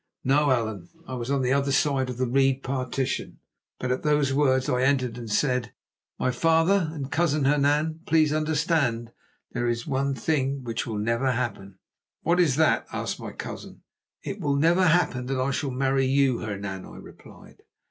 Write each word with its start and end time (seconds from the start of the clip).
"No, 0.23 0.49
Allan; 0.49 0.89
I 1.07 1.13
was 1.13 1.27
the 1.29 1.53
other 1.53 1.71
side 1.71 2.09
of 2.09 2.17
the 2.17 2.25
reed 2.25 2.63
partition. 2.63 3.37
But 3.77 3.91
at 3.91 4.01
those 4.01 4.33
words 4.33 4.67
I 4.67 4.81
entered 4.81 5.15
and 5.15 5.29
said: 5.29 5.73
'My 6.17 6.31
father 6.31 6.89
and 6.91 7.11
Cousin 7.11 7.45
Hernan, 7.45 7.99
please 8.07 8.33
understand 8.33 9.09
that 9.09 9.13
there 9.51 9.67
is 9.67 9.85
one 9.85 10.15
thing 10.15 10.63
which 10.63 10.87
will 10.87 10.97
never 10.97 11.33
happen.' 11.33 11.77
"'What 12.23 12.39
is 12.39 12.55
that?' 12.55 12.87
asked 12.91 13.19
my 13.19 13.31
cousin. 13.31 13.83
"'It 14.23 14.39
will 14.41 14.55
never 14.55 14.87
happen 14.87 15.27
that 15.27 15.39
I 15.39 15.51
shall 15.51 15.69
marry 15.69 16.07
you, 16.07 16.39
Hernan,' 16.39 16.83
I 16.83 16.97
replied. 16.97 17.61